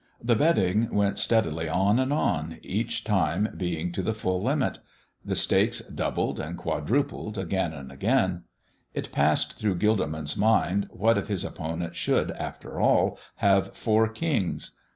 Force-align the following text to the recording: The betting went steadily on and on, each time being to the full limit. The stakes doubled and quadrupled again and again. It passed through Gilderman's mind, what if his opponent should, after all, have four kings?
The 0.19 0.35
betting 0.35 0.91
went 0.91 1.19
steadily 1.19 1.69
on 1.69 1.99
and 1.99 2.11
on, 2.11 2.57
each 2.63 3.03
time 3.03 3.53
being 3.55 3.91
to 3.91 4.01
the 4.01 4.15
full 4.15 4.41
limit. 4.41 4.79
The 5.23 5.35
stakes 5.35 5.79
doubled 5.81 6.39
and 6.39 6.57
quadrupled 6.57 7.37
again 7.37 7.71
and 7.71 7.91
again. 7.91 8.45
It 8.95 9.11
passed 9.11 9.59
through 9.59 9.77
Gilderman's 9.77 10.35
mind, 10.35 10.87
what 10.89 11.19
if 11.19 11.27
his 11.27 11.45
opponent 11.45 11.95
should, 11.95 12.31
after 12.31 12.79
all, 12.79 13.19
have 13.35 13.75
four 13.77 14.07
kings? 14.07 14.75